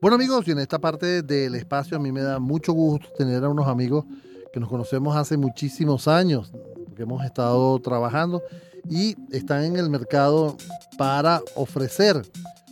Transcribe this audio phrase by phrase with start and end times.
[0.00, 3.44] Bueno amigos, y en esta parte del espacio a mí me da mucho gusto tener
[3.44, 4.04] a unos amigos
[4.52, 6.50] que nos conocemos hace muchísimos años,
[6.96, 8.42] que hemos estado trabajando
[8.90, 10.56] y están en el mercado
[10.98, 12.20] para ofrecer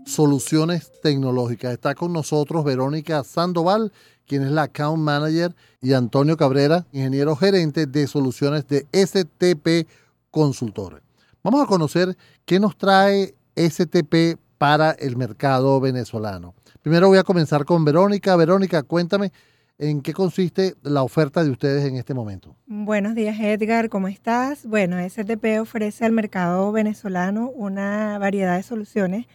[0.05, 1.73] soluciones tecnológicas.
[1.73, 3.93] Está con nosotros Verónica Sandoval,
[4.27, 9.89] quien es la account manager, y Antonio Cabrera, ingeniero gerente de soluciones de STP
[10.31, 11.01] Consultores.
[11.43, 16.55] Vamos a conocer qué nos trae STP para el mercado venezolano.
[16.83, 18.37] Primero voy a comenzar con Verónica.
[18.37, 19.33] Verónica, cuéntame
[19.81, 22.55] en qué consiste la oferta de ustedes en este momento.
[22.67, 24.67] Buenos días Edgar, ¿cómo estás?
[24.67, 29.27] Bueno, STP ofrece al mercado venezolano una variedad de soluciones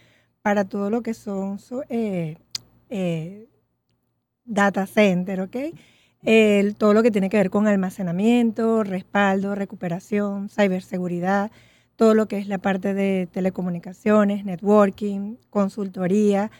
[0.42, 2.36] para todo lo que son eh,
[2.88, 3.48] eh,
[4.44, 5.56] data center, ¿ok?
[6.78, 11.52] todo lo que tiene que ver con almacenamiento, respaldo, recuperación, ciberseguridad,
[11.96, 16.50] todo lo que es la parte de telecomunicaciones, networking, consultoría,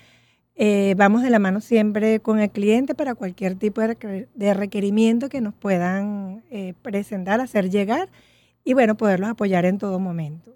[0.54, 5.42] eh, vamos de la mano siempre con el cliente para cualquier tipo de requerimiento que
[5.42, 8.08] nos puedan eh, presentar, hacer llegar
[8.64, 10.54] y bueno, poderlos apoyar en todo momento.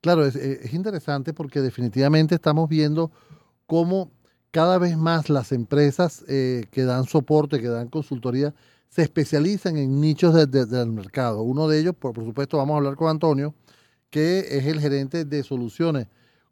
[0.00, 3.10] Claro, es, es interesante porque definitivamente estamos viendo
[3.66, 4.10] cómo
[4.54, 8.54] cada vez más las empresas eh, que dan soporte, que dan consultoría,
[8.88, 11.42] se especializan en nichos del mercado.
[11.42, 13.52] Uno de ellos, por, supuesto, vamos a hablar con Antonio,
[14.14, 16.06] que es el gerente de soluciones.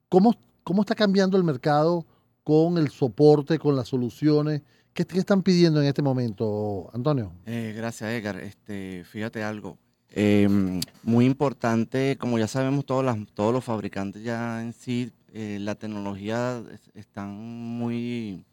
[0.08, 2.04] ¿Cómo, cómo está cambiando el mercado
[2.42, 4.62] con el soporte, con las soluciones.
[4.92, 7.30] ¿Qué, están pidiendo en este momento, Antonio?
[7.46, 8.40] Eh, gracias, Edgar.
[8.40, 9.78] Este, fíjate algo.
[10.10, 15.58] Em, muy importante, como ya sabemos todos, las, todos los fabricantes ya en sí, eh,
[15.60, 18.44] la tecnología están muy,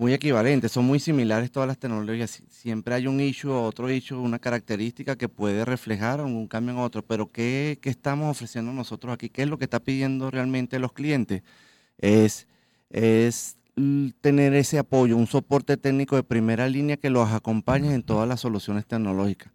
[0.00, 2.42] muy equivalentes, son muy similares todas las tecnologías.
[2.48, 7.02] Siempre hay un issue, otro issue, una característica que puede reflejar un cambio en otro,
[7.02, 9.28] pero ¿qué, ¿qué estamos ofreciendo nosotros aquí?
[9.28, 11.42] ¿Qué es lo que está pidiendo realmente los clientes?
[11.98, 12.46] Es
[12.90, 13.56] es
[14.20, 18.40] tener ese apoyo, un soporte técnico de primera línea que los acompañe en todas las
[18.40, 19.50] soluciones tecnológicas.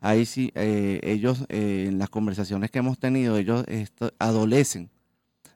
[0.00, 3.64] Ahí sí, eh, ellos, eh, en las conversaciones que hemos tenido, ellos
[4.18, 4.90] adolecen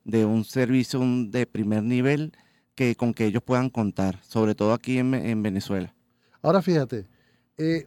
[0.05, 2.33] de un servicio de primer nivel
[2.75, 5.95] que, con que ellos puedan contar, sobre todo aquí en, Venezuela.
[6.43, 7.07] Ahora fíjate,
[7.57, 7.87] eh,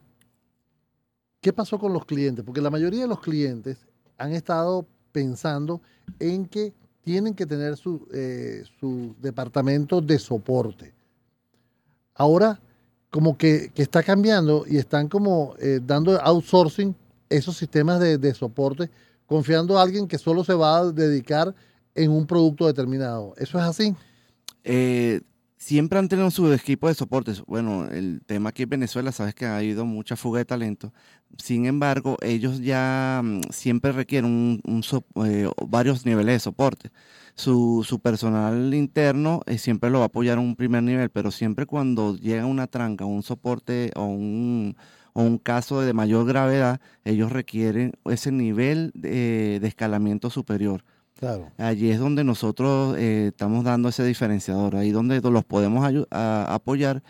[1.41, 2.43] ¿qué pasó con los clientes?
[2.45, 3.77] Porque la mayoría de los clientes
[4.17, 5.81] han estado pensando
[6.19, 10.93] en que tienen que tener su, eh, su departamento de soporte.
[12.13, 12.59] Ahora,
[13.09, 16.95] como que, está cambiando y están como eh, dando outsourcing
[17.29, 18.89] esos sistemas de, soporte,
[19.25, 21.53] confiando a alguien que solo se va a dedicar
[21.95, 23.33] en un producto determinado.
[23.37, 23.95] ¿Eso es así?
[24.69, 25.21] Eh,
[25.57, 27.33] siempre han tenido su equipo de soporte.
[27.47, 30.93] Bueno, el tema aquí en Venezuela, sabes que ha habido mucha fuga de talento.
[31.37, 34.61] Sin embargo, ellos ya mm, siempre requieren
[35.25, 36.91] eh, varios niveles de soporte.
[37.35, 41.65] Su, personal interno eh, siempre lo va a apoyar a un primer nivel, pero siempre
[41.65, 44.75] cuando llega una tranca, un soporte o un,
[45.43, 50.83] caso de mayor gravedad, ellos requieren ese nivel de, escalamiento superior.
[51.19, 51.51] Claro.
[51.57, 57.01] Allí es donde nosotros eh, estamos dando ese diferenciador, ahí donde los podemos apoyar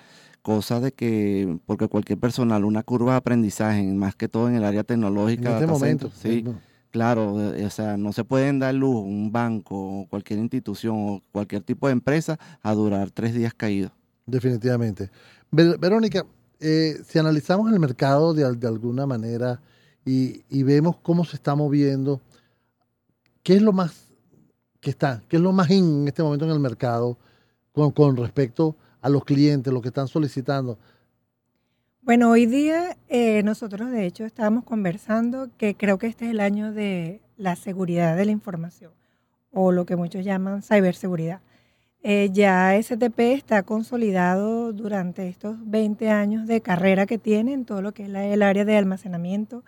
[0.47, 4.63] cosa de que, porque cualquier personal, una curva de aprendizaje, más que todo en el
[4.63, 5.49] área tecnológica.
[5.49, 6.09] En este momento.
[6.13, 6.45] sí,
[6.89, 11.23] claro, eh, o sea, no se pueden dar luz un banco, o cualquier institución, o
[11.33, 13.91] cualquier tipo de empresa a durar tres días caídos.
[14.25, 15.11] Definitivamente.
[15.51, 16.25] Verónica,
[16.61, 19.61] eh, si analizamos el mercado de, alguna manera
[20.05, 22.21] y, vemos cómo se está moviendo,
[23.47, 24.13] ¿qué es lo más
[24.81, 27.17] que está, qué es lo más en este momento en el mercado
[27.71, 30.77] con, con respecto a los clientes, lo que están solicitando?
[32.01, 36.41] Bueno, hoy día eh, nosotros de hecho estábamos conversando que creo que este es el
[36.41, 38.91] año de la seguridad de la información
[39.53, 41.39] o lo que muchos llaman ciberseguridad.
[42.03, 47.81] Eh, ya STP está consolidado durante estos 20 años de carrera que tiene en todo
[47.81, 49.63] lo que es el área de almacenamiento,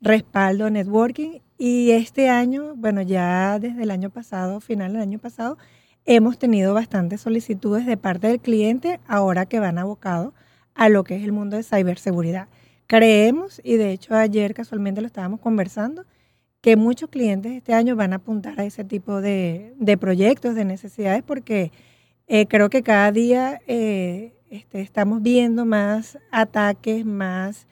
[0.00, 5.58] respaldo, networking y este año, bueno, ya desde el año pasado, final del año pasado,
[6.04, 10.32] hemos tenido bastantes solicitudes de parte del cliente ahora que van abocados
[10.74, 12.48] a lo que es el mundo de ciberseguridad.
[12.86, 16.06] Creemos, y de hecho ayer casualmente lo estábamos conversando,
[16.60, 21.22] que muchos clientes este año van a apuntar a ese tipo de, proyectos, de necesidades,
[21.22, 21.72] porque
[22.26, 27.66] eh, creo que cada día eh, este, estamos viendo más ataques, más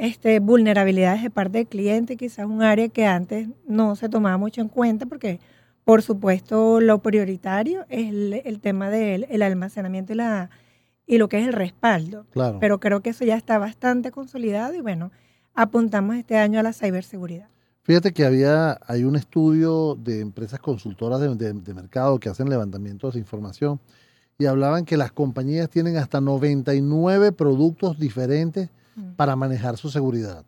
[0.00, 4.60] este, vulnerabilidades de parte del cliente, quizás un área que antes no se tomaba mucho
[4.60, 5.38] en cuenta porque
[5.84, 8.10] por supuesto, lo prioritario es
[8.44, 10.50] el, tema del almacenamiento y, la,
[11.04, 12.26] y lo que es el respaldo.
[12.30, 12.58] Claro.
[12.60, 15.10] Pero creo que eso ya está bastante consolidado y bueno,
[15.54, 17.48] apuntamos este año a la ciberseguridad.
[17.82, 23.14] Fíjate que había, hay un estudio de empresas consultoras de, de mercado que hacen levantamientos
[23.14, 23.80] de información
[24.38, 28.70] y hablaban que las compañías tienen hasta 99 productos diferentes.
[29.16, 30.44] Para manejar su seguridad.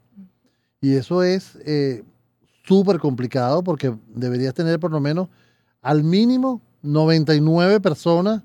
[0.80, 2.02] Y eso es eh,
[2.64, 5.28] súper complicado porque deberías tener por lo menos
[5.80, 8.42] al mínimo 99 personas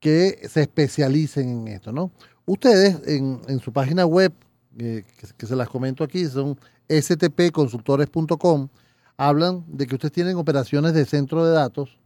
[0.00, 2.10] que se especialicen en esto, ¿no?
[2.46, 4.32] Ustedes en, en su página web,
[4.78, 6.58] eh, que, que se las comento aquí, son
[6.88, 8.68] stpconsultores.com,
[9.16, 11.98] hablan de que ustedes tienen operaciones de centro de datos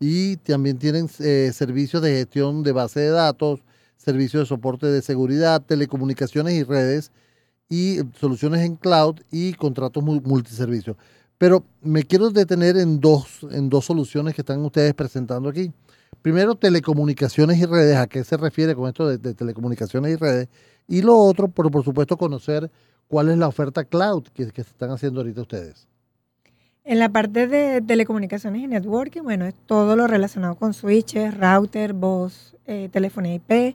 [0.00, 3.60] y también tienen eh, servicios de gestión de base de datos,
[3.96, 7.10] servicios de soporte de seguridad, telecomunicaciones y redes,
[7.68, 10.96] y soluciones en cloud y contratos multiservicios.
[11.38, 15.72] Pero me quiero detener en dos, en dos soluciones que están ustedes presentando aquí.
[16.22, 17.96] Primero, telecomunicaciones y redes.
[17.96, 20.48] ¿A qué se refiere con esto de, de telecomunicaciones y redes?
[20.88, 22.70] Y lo otro, por, por supuesto, conocer
[23.08, 25.86] cuál es la oferta cloud que, que están haciendo ahorita ustedes.
[26.88, 31.94] En la parte de telecomunicaciones y networking, bueno, es todo lo relacionado con switches, router,
[31.94, 33.74] voz, eh, telefonía IP.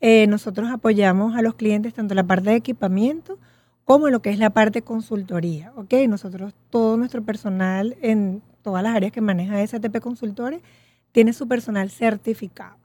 [0.00, 3.38] Eh, nosotros apoyamos a los clientes tanto en la parte de equipamiento
[3.84, 5.72] como en lo que es la parte de consultoría.
[5.76, 5.94] ¿ok?
[6.08, 10.60] Nosotros, todo nuestro personal en todas las áreas que maneja STP Consultores,
[11.12, 12.76] tiene su personal certificado.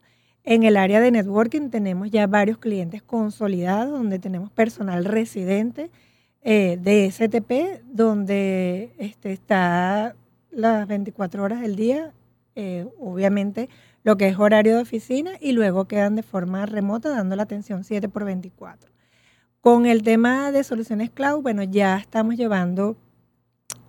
[0.44, 5.90] En el área de networking tenemos ya varios clientes consolidados donde tenemos personal residente
[6.46, 10.14] eh, de STP, donde este, está
[10.52, 12.12] las 24 horas del día,
[12.56, 13.70] eh, obviamente
[14.04, 17.86] lo que es horario de oficina, y luego quedan de forma remota dando la atención
[17.86, 18.92] 7 por 24.
[19.62, 22.98] Con el tema de soluciones cloud, bueno, ya estamos llevando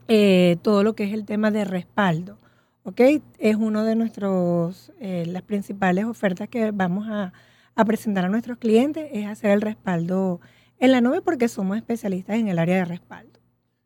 [0.07, 2.39] eh, todo lo que es el tema de respaldo.
[2.85, 3.01] ¿ok?
[3.39, 7.33] Es uno de nuestros, las principales ofertas que vamos a,
[7.75, 10.41] a presentar a nuestros clientes, es hacer el respaldo
[10.79, 13.39] en la nube porque somos especialistas en el área de respaldo.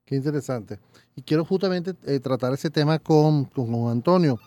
[0.05, 0.79] Qué interesante.
[1.15, 4.39] Y quiero justamente eh, tratar ese tema con, con, con, Antonio.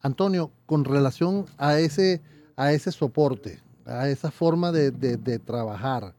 [0.00, 2.22] Antonio, con relación a ese,
[2.56, 6.14] a ese soporte, a esa forma de, de, de, trabajar,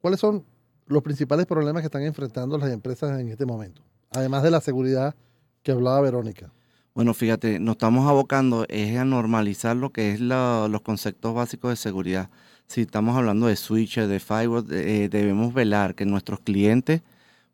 [0.00, 0.44] ¿cuáles son
[0.86, 3.82] los principales problemas que están enfrentando las empresas en este momento?
[4.10, 5.14] Además de la seguridad
[5.62, 6.52] que hablaba Verónica.
[6.94, 11.70] Bueno, fíjate, nos estamos abocando es a normalizar lo que es la, los conceptos básicos
[11.70, 12.30] de seguridad
[12.68, 17.02] si estamos hablando de switches, de firewall, eh, debemos velar que nuestros clientes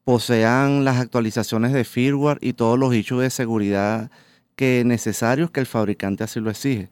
[0.05, 4.11] posean las actualizaciones de firmware y todos los issues de seguridad
[4.57, 6.91] que necesarios que el fabricante así lo exige.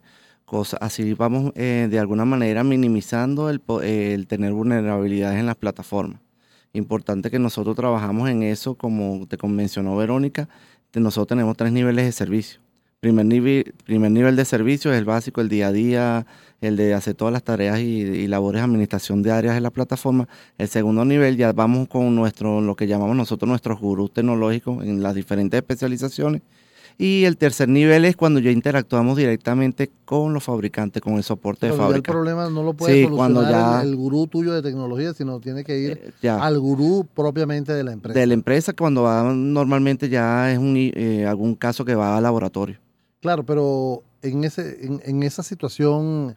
[0.81, 6.19] Así vamos eh, de alguna manera minimizando el, el, tener vulnerabilidades en las plataformas.
[6.73, 10.49] Importante que nosotros trabajamos en eso, como te mencionó Verónica,
[10.93, 12.60] nosotros tenemos tres niveles de servicio.
[13.01, 16.27] Primer nivel, primer nivel de servicio es el básico, el día a día,
[16.61, 19.71] el de hacer todas las tareas y, y, labores de administración de áreas de la
[19.71, 20.27] plataforma.
[20.59, 25.01] El segundo nivel ya vamos con nuestro, lo que llamamos nosotros nuestros gurús tecnológicos en
[25.01, 26.43] las diferentes especializaciones.
[26.99, 31.61] Y el tercer nivel es cuando ya interactuamos directamente con los fabricantes, con el soporte
[31.61, 32.11] Pero de fábrica.
[32.11, 35.15] el problema no lo puede Sí, solucionar cuando ya- el, el gurú tuyo de tecnología,
[35.15, 36.37] sino tiene que ir Eh, ya.
[36.37, 38.19] al gurú propiamente de la empresa.
[38.19, 42.21] de la empresa cuando va normalmente ya es un, eh, algún caso que va a
[42.21, 42.77] laboratorio.
[43.21, 46.35] Claro, pero en, ese, en, esa situación,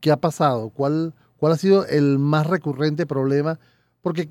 [0.00, 0.70] ¿qué ha pasado?
[0.70, 3.58] ¿Cuál, ¿Cuál ha sido el más recurrente problema?
[4.00, 4.30] Porque,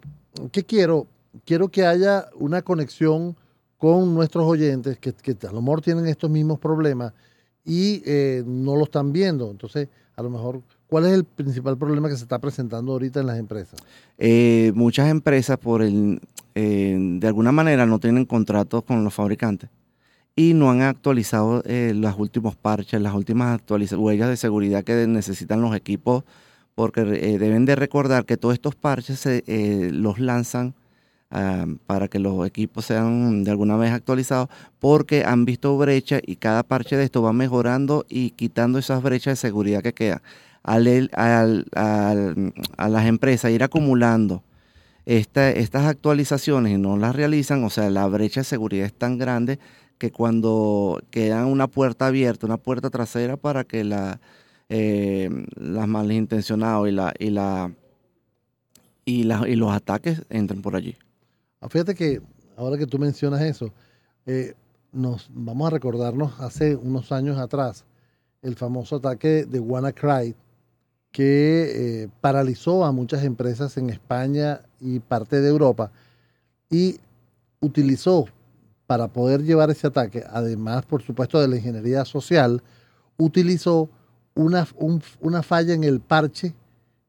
[0.53, 1.07] ¿qué quiero?
[1.45, 3.35] Quiero que haya una conexión
[3.77, 7.13] con nuestros oyentes que, que a lo mejor tienen estos mismos problemas
[7.65, 9.51] y eh, no lo están viendo.
[9.51, 13.27] Entonces, a lo mejor, ¿cuál es el principal problema que se está presentando ahorita en
[13.27, 13.77] las empresas?
[14.17, 16.21] Eh, muchas empresas por el,
[16.55, 19.69] eh, de alguna manera no tienen contratos con los fabricantes
[20.39, 23.59] y no han actualizado eh, los últimos parches, las últimas
[23.91, 26.23] huellas de seguridad que necesitan los equipos,
[26.75, 30.73] porque eh, deben de recordar que todos estos parches eh, los lanzan
[31.29, 34.47] ah, para que los equipos sean de alguna vez actualizados,
[34.79, 39.33] porque han visto brechas y cada parche de esto va mejorando y quitando esas brechas
[39.33, 40.21] de seguridad que quedan.
[40.63, 41.09] Al,
[42.77, 44.43] a las empresas ir acumulando
[45.05, 49.17] esta- estas actualizaciones y no las realizan, o sea, la brecha de seguridad es tan
[49.17, 49.59] grande
[49.99, 53.81] que cuando queda una puerta abierta, una puerta trasera para que
[54.69, 57.71] eh, las malintencionados y, la, y, la,
[59.05, 60.95] y, la- y los ataques entren por allí.
[61.61, 62.21] Ah, Fíjate que
[62.55, 63.71] ahora que tú mencionas eso,
[64.25, 64.53] eh,
[64.91, 67.85] nos vamos a recordarnos hace unos años atrás
[68.41, 70.33] el famoso ataque de WannaCry
[71.11, 75.91] que eh, paralizó a muchas empresas en España y parte de Europa
[76.69, 76.99] y
[77.59, 78.27] utilizó
[78.89, 82.63] para poder llevar ese ataque, además por supuesto de la ingeniería social,
[83.17, 83.87] utilizó
[84.33, 86.55] una, un- una falla en el parche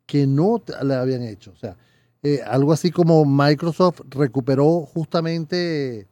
[0.04, 1.52] que no le habían hecho.
[1.52, 1.78] O sea,
[2.22, 6.06] eh, algo así como Microsoft recuperó justamente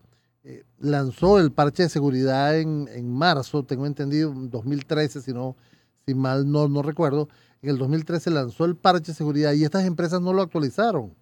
[0.78, 5.54] lanzó el parche de seguridad en, en marzo, tengo entendido, en 2013, si, no,
[6.06, 7.28] si mal no, no recuerdo.
[7.60, 11.12] En el 2013 lanzó el parche de seguridad y estas empresas no lo actualizaron.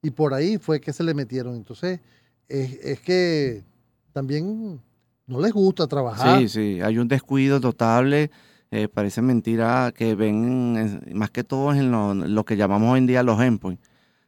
[0.00, 1.54] Y por ahí fue que se le metieron.
[1.56, 2.00] Entonces,
[2.48, 3.64] es, que
[4.12, 4.80] también
[5.26, 6.40] no les gusta trabajar.
[6.40, 8.30] Sí, sí, hay un descuido total.
[8.70, 13.06] Eh, parece mentira que ven más que todo en lo, lo que llamamos hoy en
[13.06, 13.82] día los endpoints.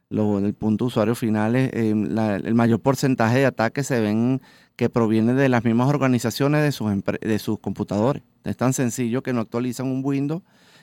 [0.09, 4.41] Lo, el punto usuario final, es, eh, el mayor porcentaje de ataques se ven
[4.75, 8.23] que provienen de las mismas organizaciones de sus, de sus computadores.
[8.43, 10.41] Es tan sencillo que no actualizan un Windows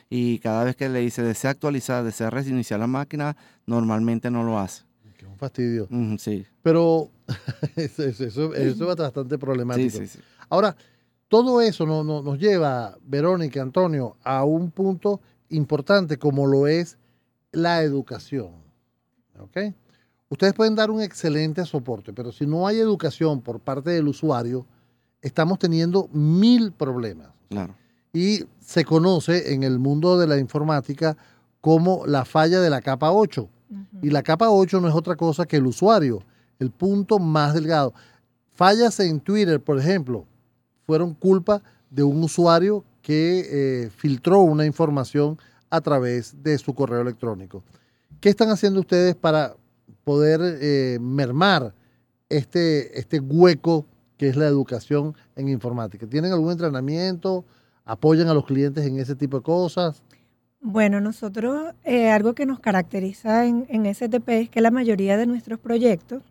[0.09, 4.57] y cada vez que le dice desea actualizar, desea reiniciar la máquina, normalmente no lo
[4.57, 4.83] hace.
[5.39, 5.87] Fastidio.
[6.19, 7.09] Sí, Pero
[7.75, 9.97] eso, eso, eso- es bastante problemático.
[9.97, 10.19] sí, sí.
[10.49, 10.75] Ahora,
[11.27, 16.97] todo eso no- no- nos lleva, Verónica, Antonio, a un punto importante como lo es
[17.51, 18.51] la educación.
[19.39, 19.57] ¿Ok?
[20.29, 24.65] Ustedes pueden dar un excelente soporte, pero si no hay educación por parte del usuario,
[25.21, 27.29] estamos teniendo mil problemas.
[27.49, 27.73] Claro.
[28.13, 31.15] Y se conoce en el mundo de la informática
[31.61, 33.49] como la falla de la capa 8.
[34.01, 36.23] Y la capa 8 no es otra cosa que el usuario,
[36.57, 37.93] el punto más delgado.
[38.53, 40.25] Fallas en Twitter, por ejemplo,
[40.85, 43.45] fueron culpa de un usuario que
[43.85, 45.37] eh, filtró una información
[45.69, 47.63] a través de su correo electrónico.
[48.19, 49.55] ¿Qué están haciendo ustedes para
[50.03, 51.73] poder eh, mermar
[52.27, 53.85] este, este hueco
[54.17, 56.07] que es la educación en informática?
[56.07, 57.45] ¿Tienen algún entrenamiento?
[57.85, 60.01] ¿Apoyan a los clientes en ese tipo de cosas?
[60.61, 65.25] Bueno, nosotros eh, algo que nos caracteriza en, en STP es que la mayoría de
[65.25, 66.21] nuestros proyectos,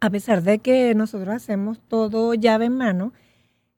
[0.00, 3.12] a pesar de que nosotros hacemos todo llave en mano,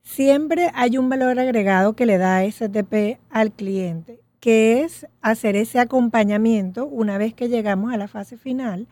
[0.03, 5.79] siempre hay un valor agregado que le da STP al cliente, que es hacer ese
[5.79, 8.87] acompañamiento una vez que llegamos a la fase final,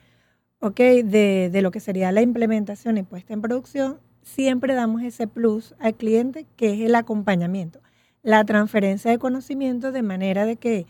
[0.61, 0.78] ¿ok?
[0.78, 5.75] De, de lo que sería la implementación y puesta en producción, siempre damos ese plus
[5.78, 7.80] al cliente que es el acompañamiento
[8.25, 10.87] la transferencia de conocimiento de manera de que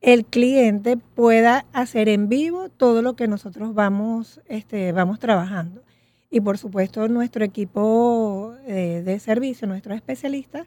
[0.00, 5.82] el cliente pueda hacer en vivo todo lo que nosotros vamos, este, vamos trabajando.
[6.30, 10.66] Y por supuesto nuestro equipo eh, de servicio, nuestros especialistas,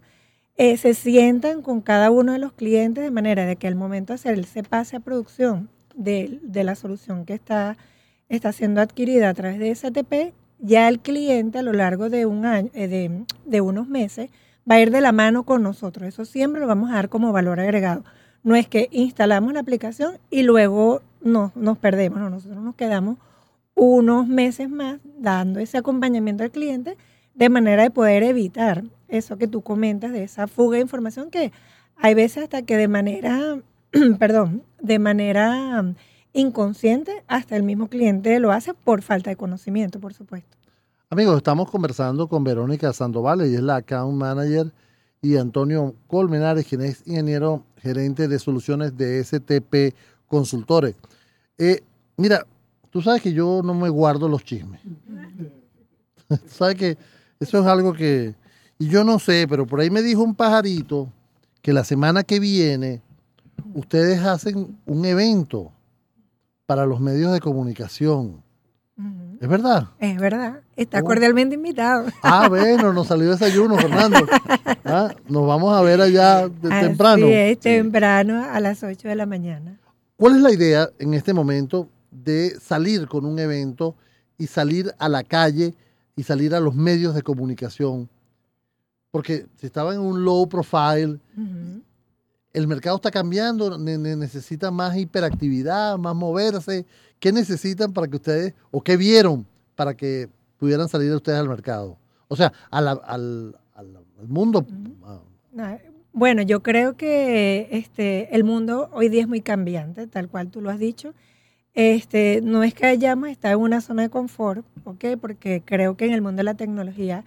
[0.58, 4.12] eh, se sientan con cada uno de los clientes de manera de que al momento
[4.12, 7.77] de hacer ese pase a producción de, de la solución que está,
[8.27, 12.46] está siendo adquirida a través de STP, ya el cliente a lo largo de, un
[12.46, 14.30] año, eh, de, de unos meses
[14.70, 16.08] va a ir de la mano con nosotros.
[16.08, 18.03] Eso siempre lo vamos a dar como valor agregado.
[18.44, 22.20] No es que instalamos la aplicación y luego nos, nos perdemos.
[22.20, 23.18] No, nosotros nos quedamos
[23.75, 26.98] unos meses más dando ese acompañamiento al cliente
[27.34, 31.51] de manera de poder evitar eso que tú comentas de esa fuga de información que
[31.96, 33.60] hay veces hasta que de manera,
[34.20, 35.84] perdón, de manera
[36.34, 40.58] inconsciente hasta el mismo cliente lo hace por falta de conocimiento, por supuesto.
[41.13, 44.72] Amigos, estamos conversando con Verónica Sandoval, ella es la account manager,
[45.22, 49.94] y Antonio Colmenares, quien es ingeniero gerente de soluciones de STP
[50.25, 50.96] Consultores.
[51.58, 51.82] Eh,
[52.15, 52.48] mira,
[52.91, 54.80] tú sabes que yo no me guardo los chismes.
[56.30, 56.98] Tú sabes que
[57.41, 58.34] eso es algo que,
[58.80, 61.10] y yo no sé, pero por ahí me dijo un pajarito
[61.62, 63.01] que la semana que viene
[63.74, 65.74] ustedes hacen un evento
[66.65, 68.41] para los medios de comunicación.
[69.41, 69.88] ¿Es verdad?
[70.00, 71.03] Es verdad, está Oh.
[71.03, 72.05] cordialmente invitado.
[72.21, 74.19] Ah, bueno, nos salió desayuno, Fernando.
[74.83, 77.25] Ah, nos vamos a ver allá de Así temprano.
[77.27, 79.79] es, temprano a las 8 de la mañana.
[80.17, 83.95] ¿Cuál es la idea en este momento de salir con un evento
[84.38, 85.75] y salir a la calle
[86.15, 88.10] y salir a los medios de comunicación?
[89.12, 91.19] Porque si estaba en un low profile.
[92.53, 96.86] El mercado está cambiando, ne- ne- necesita más hiperactividad, más moverse.
[97.20, 100.27] ¿Qué necesitan para que ustedes, o qué vieron para que
[100.58, 101.98] pudieran salir ustedes al mercado?
[102.27, 103.55] O sea, al- al
[104.27, 104.65] mundo.
[105.03, 105.20] ah,
[105.58, 105.77] Ah,
[106.13, 110.60] Bueno, yo creo que este, el mundo hoy día es muy cambiante, tal cual tú
[110.62, 111.13] lo has dicho.
[111.74, 115.05] Este, no es que hayamos estado en una zona de confort, ¿ok?
[115.22, 117.24] Porque creo que en el mundo de la tecnología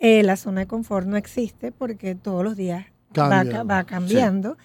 [0.00, 2.86] eh, la zona de confort no existe porque todos los días
[3.16, 4.56] va, va cambiando.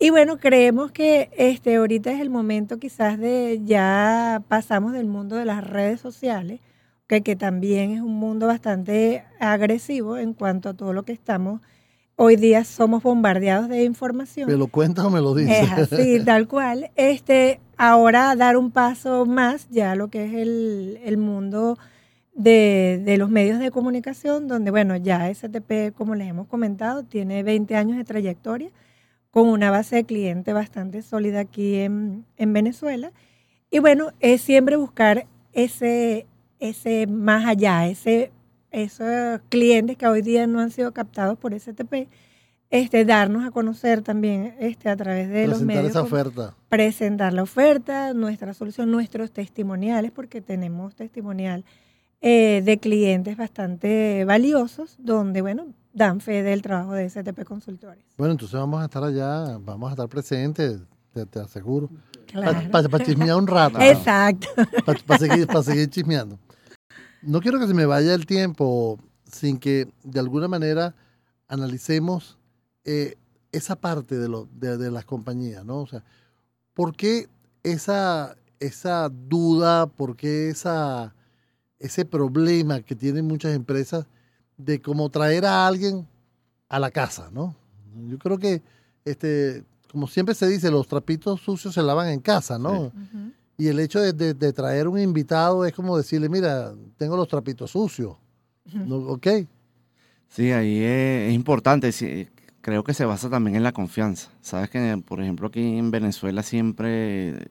[0.00, 5.34] Y bueno, creemos que este, ahorita es el momento quizás de ya pasamos del mundo
[5.34, 6.60] de las redes sociales,
[7.08, 11.60] que, que también es un mundo bastante agresivo en cuanto a todo lo que estamos.
[12.14, 14.48] Hoy día somos bombardeados de información.
[14.48, 15.62] ¿Me lo cuentas o me lo dices?
[15.62, 16.90] Es así, tal cual.
[16.94, 21.76] Este, ahora dar un paso más ya a lo que es el, el mundo
[22.38, 27.42] de, de los medios de comunicación, donde, bueno, ya STP, como les hemos comentado, tiene
[27.42, 28.70] 20 años de trayectoria,
[29.30, 33.12] con una base de cliente bastante sólida aquí en, en Venezuela.
[33.70, 36.26] Y bueno, es siempre buscar ese,
[36.60, 38.30] ese más allá, ese
[38.70, 42.06] esos clientes que hoy día no han sido captados por STP,
[42.70, 45.90] este, darnos a conocer también este, a través de los Presentar medios.
[45.90, 46.54] esa como- oferta.
[46.68, 51.64] presentar la oferta, nuestra solución, nuestros testimoniales, porque tenemos testimonial
[52.20, 58.04] eh, de clientes bastante valiosos, donde, bueno, dan fe del trabajo de STP Consultores.
[58.16, 60.80] Bueno, entonces vamos a estar allá, vamos a estar presentes,
[61.12, 61.90] te, te aseguro.
[62.26, 62.70] Claro.
[62.70, 63.80] Para chismear un rato.
[63.80, 64.48] Exacto.
[65.06, 66.38] Para seguir, pa seguir chismeando.
[67.22, 70.94] No quiero que se me vaya el tiempo sin que de alguna manera
[71.48, 72.38] analicemos
[72.84, 73.16] eh,
[73.52, 75.80] esa parte de, lo, de, de las compañías, ¿no?
[75.80, 76.04] O sea,
[76.74, 77.28] ¿por qué
[77.62, 81.14] esa, esa duda, por qué esa,
[81.78, 84.06] ese problema que tienen muchas empresas
[84.56, 86.06] de cómo traer a alguien
[86.68, 87.54] a la casa, ¿no?
[88.08, 88.62] Yo creo que,
[89.04, 92.92] este, como siempre se dice, los trapitos sucios se lavan en casa, ¿no?
[93.56, 97.26] Y el hecho de, de- de traer un invitado es como decirle, mira, tengo los
[97.28, 98.16] trapitos sucios.
[98.72, 98.96] ¿no?
[98.96, 99.26] ¿Ok?
[100.28, 101.90] Sí, ahí es, es importante.
[101.92, 102.28] sí,
[102.60, 104.30] creo que se basa también en la confianza.
[104.42, 107.48] Sabes que, por ejemplo, aquí en Venezuela siempre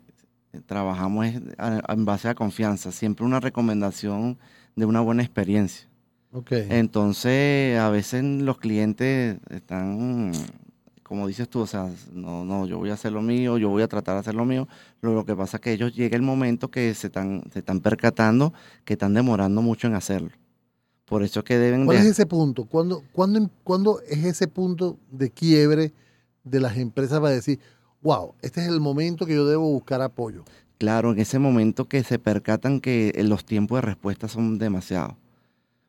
[0.66, 2.92] trabajamos en base a confianza.
[2.92, 4.38] Siempre una recomendación
[4.76, 5.88] de una buena experiencia.
[6.32, 6.52] Ok.
[6.52, 10.32] Entonces, a veces los clientes están,
[11.04, 13.82] como dices tú, o sea, no, no, yo voy a hacer lo mío, yo voy
[13.84, 14.68] a tratar de hacer lo mío.
[15.02, 17.80] Lo, lo que pasa es que ellos llega el momento que se están, se están
[17.80, 18.54] percatando
[18.86, 20.32] que están demorando mucho en hacerlo.
[21.06, 22.04] Por eso es que deben ¿Cuál de...
[22.04, 22.66] es ese punto?
[22.66, 25.94] ¿Cuándo, cuándo, cuándo es ese punto de quiebre
[26.44, 27.60] de las empresas para decir,
[28.02, 30.44] wow, este es el momento que yo debo buscar apoyo?
[30.78, 35.16] Claro, en ese momento que se percatan que eh, los tiempos de respuesta son demasiados.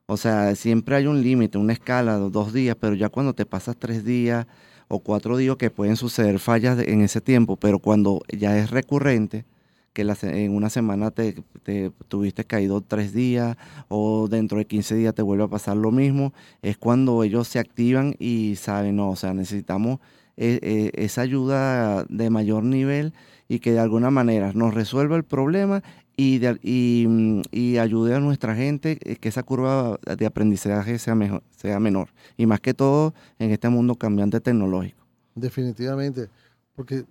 [0.06, 3.76] O sea, siempre hay un límite, una escala dos días, pero ya cuando te pasas
[3.76, 4.46] tres días
[4.88, 9.44] o cuatro días que pueden suceder fallas en ese tiempo, pero cuando ya es recurrente,
[9.92, 13.56] que en una semana te, te tuviste caído tres días
[13.88, 17.58] o dentro de 15 días te vuelve a pasar lo mismo, es cuando ellos se
[17.58, 19.98] activan y saben, no, o sea, necesitamos
[20.40, 23.12] eh, eh, esa ayuda de mayor nivel
[23.48, 25.82] y que de alguna manera nos resuelva el problema
[26.16, 30.98] y, de- y, mm, y ayude a nuestra gente eh, que esa curva de aprendizaje
[30.98, 32.08] sea, mejor, sea menor.
[32.36, 35.04] Y más que todo en este mundo cambiante tecnológico.
[35.34, 36.28] Definitivamente.
[36.74, 37.04] Porque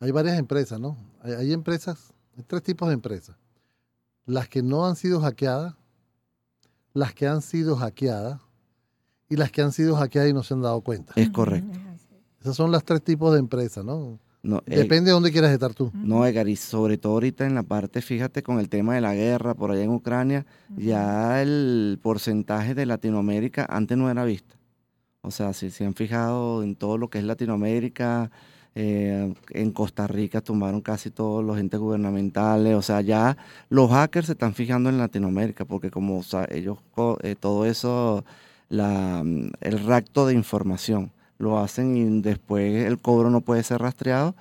[0.00, 0.96] hay varias empresas, ¿no?
[1.22, 3.36] Hay, hay empresas, hay tres tipos de empresas.
[4.26, 5.74] Las que no han sido hackeadas,
[6.94, 8.40] las que han sido hackeadas
[9.28, 11.12] y las que han sido hackeadas y no se han dado cuenta.
[11.16, 11.78] Es correcto.
[12.46, 14.20] Esos son los tres tipos de empresas, ¿no?
[14.44, 15.90] No, eh, Depende de dónde quieras estar tú.
[15.92, 19.14] no, Edgar, y sobre todo ahorita en la parte, fíjate, con el tema de la
[19.16, 24.54] guerra por allá en Ucrania, ya el porcentaje de Latinoamérica antes no era visto.
[25.22, 28.30] O sea, si se han fijado en todo lo que es Latinoamérica,
[28.76, 33.36] eh, en Costa Rica tomaron casi todos los entes gubernamentales, o sea, ya
[33.68, 37.64] los hackers se están fijando en Latinoamérica, porque como o sea, ellos, co- eh, todo
[37.66, 38.24] eso,
[38.68, 39.24] la,
[39.60, 44.34] el rapto de información, lo hacen y después el cobro no puede ser rastreado.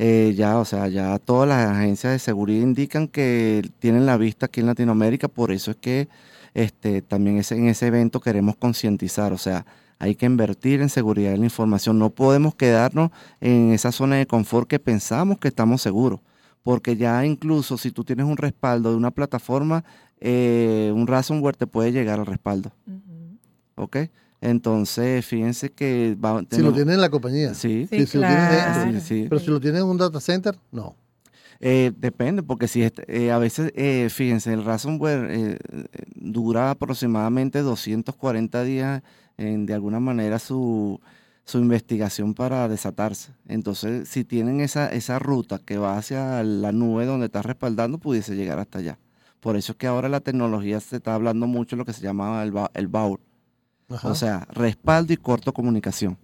[0.00, 4.46] eh, ya, o sea, ya todas las agencias de seguridad indican que tienen la vista
[4.46, 6.08] aquí en Latinoamérica, por eso es que
[6.54, 9.66] este, también ese- en ese evento queremos concientizar, o sea,
[9.98, 14.26] hay que invertir en seguridad de la información, no podemos quedarnos en esa zona de
[14.26, 16.20] confort que pensamos que estamos seguros,
[16.62, 19.82] porque ya incluso si tú tienes un respaldo de una plataforma,
[20.20, 22.70] eh, un ransomware te puede llegar al respaldo.
[23.76, 23.96] ¿ok?
[24.40, 26.16] Entonces, fíjense que...
[26.22, 27.54] va- Si lo tienes en la compañía.
[27.54, 28.80] Sí, Sí, si lo tienes claro.
[28.80, 29.00] dentro.
[29.00, 29.26] Sí, sí.
[29.28, 30.94] Pero si lo tienes en un data center, no.
[31.60, 36.70] Eh, depende, porque si este- eh, a veces, eh, fíjense, el ransomware eh, eh, dura
[36.70, 39.02] aproximadamente 240 días
[39.38, 41.00] en, de alguna manera su,
[41.44, 43.32] su investigación para desatarse.
[43.48, 48.36] Entonces, si tienen esa, esa ruta que va hacia la nube donde está respaldando, pudiese
[48.36, 48.98] llegar hasta allá.
[49.40, 52.02] Por eso es que ahora la tecnología se está hablando mucho de lo que se
[52.02, 53.18] llama el, el BAUR,
[53.90, 54.08] Ajá.
[54.08, 56.18] o sea, respaldo y corto comunicación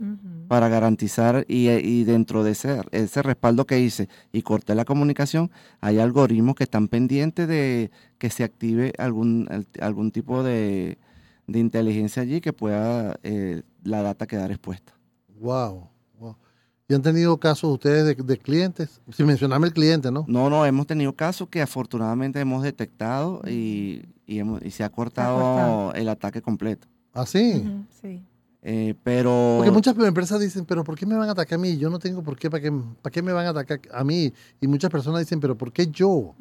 [0.48, 5.50] para garantizar y, y dentro de ese, ese respaldo que hice y corté la comunicación,
[5.80, 10.98] hay algoritmos que están pendientes de que se active algún, al- algún tipo de,
[11.46, 14.92] de inteligencia allí que pueda eh, la data quedar expuesta.
[15.40, 16.36] wow, wow.
[16.86, 19.00] ¿Y han tenido casos ustedes de, de clientes?
[19.10, 20.26] Sin mencionarme el cliente, ¿no?
[20.28, 24.90] No, no, hemos tenido casos que afortunadamente hemos detectado y, y, hemos- y se ha
[24.90, 25.94] cortado, cortado.
[25.94, 26.86] el ataque completo.
[27.14, 27.62] Así.
[27.64, 28.22] Ujú, Sí.
[28.66, 29.56] Eh, pero...
[29.58, 31.76] Porque muchas empresas dicen, pero ¿por qué me van a atacar a mí?
[31.76, 32.72] Yo no tengo por qué, ¿para qué,
[33.02, 34.32] para qué me van a atacar a mí?
[34.60, 36.34] Y muchas personas dicen, pero ¿por qué yo?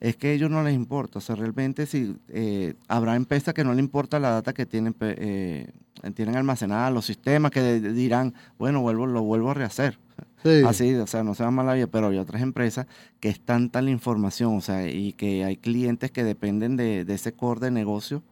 [0.00, 3.62] Es que a ellos no les importa, o sea, realmente si eh, habrá empresas que
[3.64, 5.70] no le importa la data que tienen, eh,
[6.14, 9.98] tienen almacenada, los sistemas que de- dirán, bueno, vuelvo, lo vuelvo a rehacer.
[10.42, 10.62] Sí.
[10.66, 12.86] Así, o sea, no se va mala vida, pero hay otras empresas
[13.20, 17.14] que es tanta la información, o sea, y que hay clientes que dependen de, de
[17.14, 18.22] ese core de negocio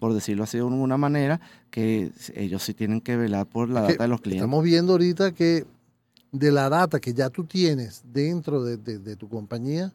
[0.00, 4.02] por decirlo así de alguna manera, que ellos sí tienen que velar por la data
[4.02, 4.42] de los clientes.
[4.42, 5.66] Estamos viendo ahorita que
[6.32, 9.92] de la data que ya tú tienes dentro de, tu compañía,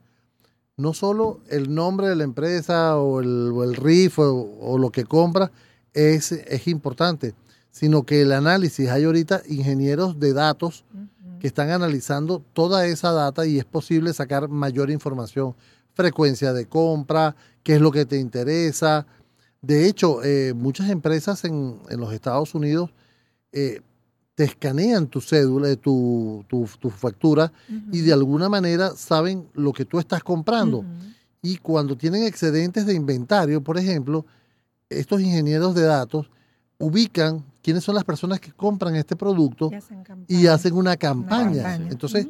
[0.78, 5.06] no solo el nombre de la empresa o el, o el RIF o, lo que
[5.06, 5.52] compra
[5.94, 7.34] es, es importante,
[7.72, 10.86] sino que el análisis, hay ahorita ingenieros de datos
[11.40, 15.56] que están analizando toda esa data y es posible sacar mayor información,
[15.94, 19.08] frecuencia de compra, qué es lo que te interesa.
[19.66, 22.92] De hecho, eh, muchas empresas en, en, los Estados Unidos
[23.52, 23.82] eh,
[24.36, 27.52] te escanean tu cédula, tu, tu, tu factura
[27.92, 30.86] y de alguna manera saben lo que tú estás comprando.
[31.42, 34.26] Y cuando tienen excedentes de inventario, por ejemplo,
[34.90, 36.30] estos ingenieros de datos
[36.78, 39.72] ubican quiénes son las personas que compran este producto
[40.28, 41.76] y hacen, una, campaña.
[41.76, 42.28] Entonces,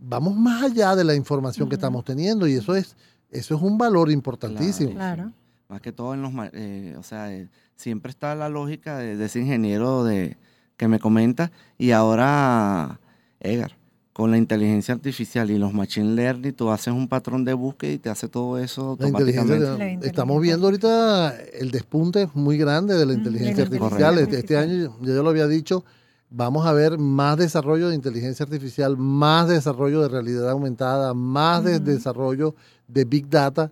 [0.00, 2.94] vamos más allá de la información que estamos teniendo y eso es,
[3.30, 4.92] eso es un valor importantísimo.
[4.92, 5.32] Claro.
[5.68, 9.40] Más que todo en los, eh, o sea, eh, siempre está la lógica de ese
[9.40, 10.36] ingeniero de,
[10.76, 11.50] que me comenta.
[11.78, 13.00] Y ahora,
[13.40, 13.76] Edgar,
[14.12, 17.98] con la inteligencia artificial y los machine learning, tú haces un patrón de búsqueda y
[17.98, 19.98] te hace todo eso automáticamente.
[20.06, 24.18] estamos viendo ahorita el despunte muy grande de la inteligencia artificial.
[24.18, 25.84] Este, este, año, ya yo lo había dicho,
[26.30, 32.54] vamos a ver más desarrollo de inteligencia artificial, más desarrollo de realidad aumentada, más desarrollo
[32.88, 33.70] de big data.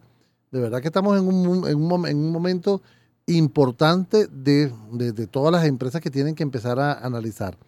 [0.54, 2.80] De verdad que estamos en un, en un, en un momento
[3.26, 4.72] importante de,
[5.28, 7.58] todas las empresas que tienen que empezar a analizar.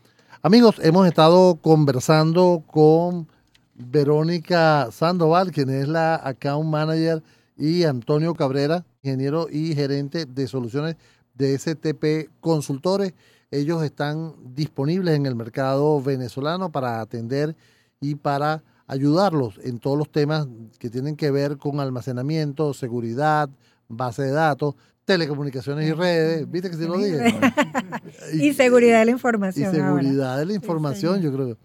[0.40, 3.26] Amigos, hemos estado conversando con
[3.74, 7.24] Verónica Sandoval, quien es la account manager,
[7.56, 10.94] y Antonio Cabrera, ingeniero y gerente de soluciones
[11.34, 13.14] de STP Consultores.
[13.50, 17.56] Ellos están disponibles en el mercado venezolano para atender
[18.00, 20.46] y para ayudarlos en todos los temas
[20.78, 23.48] que tienen que ver con almacenamiento, seguridad,
[23.88, 27.38] base de datos, telecomunicaciones y redes, viste que se lo dije.
[28.34, 29.72] y, seguridad de la información.
[29.72, 31.56] Y seguridad de la información, yo creo.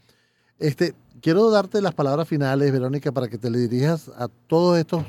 [0.59, 5.03] Este, quiero darte las palabras finales, Verónica, para que te le dirijas a todos estos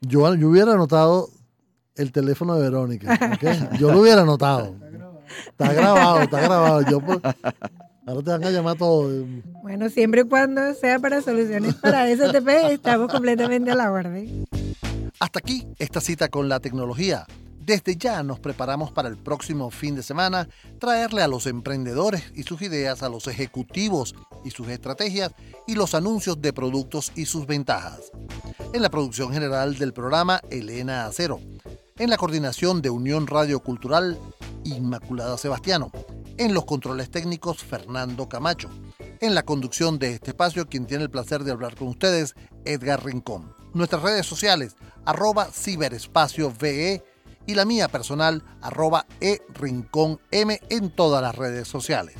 [0.01, 1.29] Yo, yo hubiera anotado
[1.95, 3.39] el teléfono de Verónica.
[3.79, 4.75] Yo lo hubiera notado.
[5.47, 6.81] Está grabado, está grabado.
[6.81, 7.19] Yo, pues,
[8.05, 9.25] ahora te van a llamar todos.
[9.61, 14.45] Bueno, siempre y cuando sea para soluciones para STP, estamos completamente a la orden.
[15.33, 17.25] Hasta aquí esta cita con la tecnología.
[17.59, 22.43] Desde ya nos preparamos para el próximo fin de semana traerle a los emprendedores y
[22.43, 24.13] sus ideas, a los ejecutivos
[24.45, 25.31] y sus estrategias
[25.65, 28.11] y los anuncios de productos y sus ventajas.
[28.73, 31.39] En la producción general del programa, Elena Acero.
[31.97, 34.19] En la coordinación de Unión Radio Cultural,
[34.63, 35.91] Inmaculada Sebastiano.
[36.37, 38.69] En los controles técnicos, Fernando Camacho.
[39.19, 43.03] En la conducción de este espacio, quien tiene el placer de hablar con ustedes, Edgar
[43.03, 43.62] Rincón.
[43.73, 47.03] Nuestras redes sociales, arroba ciberespacio VE
[47.47, 52.15] y la mía personal, arroba e rincón M en todas las redes sociales.